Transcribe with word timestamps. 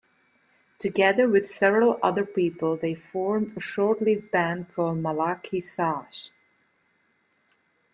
Together 0.79 1.29
with 1.29 1.45
several 1.45 1.99
other 2.01 2.25
people 2.25 2.75
they 2.75 2.95
formed 2.95 3.55
a 3.55 3.59
short-lived 3.59 4.31
band 4.31 4.71
called 4.71 4.97
Malachi 4.97 5.61
Sage. 5.61 6.31